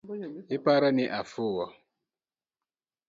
[0.55, 1.65] Iparo ni afuwo?